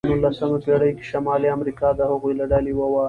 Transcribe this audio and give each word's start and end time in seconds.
په 0.07 0.11
نوولسمه 0.17 0.57
پېړۍ 0.65 0.91
کې 0.97 1.03
شمالي 1.11 1.49
امریکا 1.57 1.87
د 1.93 2.01
هغوی 2.11 2.33
له 2.39 2.45
ډلې 2.51 2.69
یوه 2.73 2.87
وه. 2.91 2.99